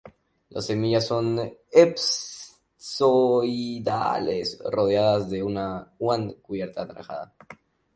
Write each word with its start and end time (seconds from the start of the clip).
Las 0.49 0.65
semillas 0.65 1.05
son 1.05 1.37
elipsoidales 1.71 4.57
rodeadas 4.71 5.29
de 5.29 5.43
uan 5.43 6.31
cubierta 6.41 6.81
anaranjada. 6.81 7.35